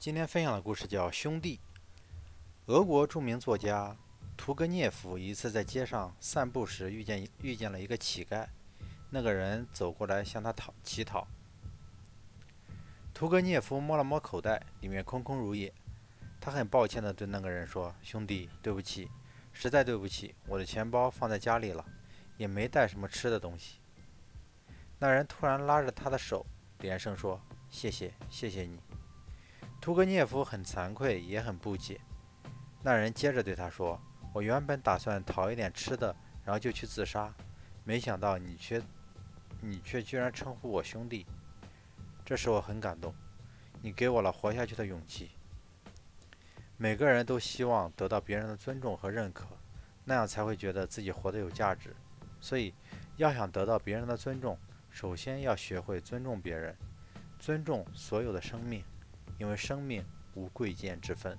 [0.00, 1.60] 今天分享的故事叫《兄弟》。
[2.72, 3.94] 俄国著名作家
[4.34, 8.46] 屠格涅夫一次在街上散步时，遇见遇见了一个乞丐。
[9.10, 11.28] 那个人走过来向他讨乞讨。
[13.12, 15.70] 屠格涅夫摸了摸口袋，里面空空如也。
[16.40, 19.06] 他很抱歉地对那个人说：“兄弟，对不起，
[19.52, 21.84] 实在对不起，我的钱包放在家里了，
[22.38, 23.80] 也没带什么吃的东西。”
[24.98, 26.46] 那人突然拉着他的手，
[26.78, 27.38] 连声说
[27.68, 28.80] ：“谢谢，谢谢你。”
[29.80, 31.98] 屠格涅夫很惭愧，也很不解。
[32.82, 33.98] 那人接着对他说
[34.34, 36.14] ：“我原本打算讨一点吃的，
[36.44, 37.32] 然后就去自杀，
[37.82, 38.82] 没想到你却，
[39.62, 41.26] 你却居然称呼我兄弟，
[42.26, 43.14] 这使我很感动。
[43.80, 45.30] 你给我了活下去的勇气。
[46.76, 49.46] 每个人都希望得到别人的尊重和认可，
[50.04, 51.96] 那样才会觉得自己活得有价值。
[52.38, 52.74] 所以，
[53.16, 54.58] 要想得到别人的尊重，
[54.90, 56.76] 首先要学会尊重别人，
[57.38, 58.84] 尊重所有的生命。”
[59.40, 60.04] 因为生命
[60.34, 61.36] 无贵贱之分。